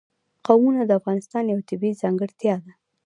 قومونه 0.45 0.81
د 0.85 0.91
افغانستان 0.99 1.43
یوه 1.53 1.63
طبیعي 1.69 1.99
ځانګړتیا 2.01 2.55
ده. 2.63 2.71